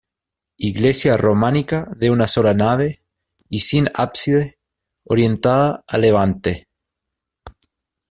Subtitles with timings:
[0.57, 3.03] Iglesia románica de una sola nave
[3.49, 4.57] y sin ábside,
[5.03, 6.67] orientada a levante.